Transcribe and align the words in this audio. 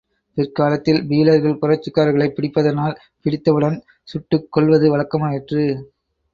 பிற்காலத்தில் 0.37 1.07
பீலர்கள் 1.07 1.59
புரட்சிக்காரர்களைப் 1.61 2.35
பிடிப்பதானால், 2.35 2.95
பிடித்தவுடன் 3.21 3.77
சுட்டுக் 4.03 4.51
கொல்வது 4.51 4.97
வழக்கமாயிற்று. 4.97 5.63